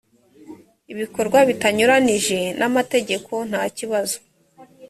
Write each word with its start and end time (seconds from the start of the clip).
ibikorwa 0.91 1.39
bitanyuranije 1.49 2.39
n 2.59 2.61
‘amategeko 2.69 3.33
ntakibazo. 3.49 4.17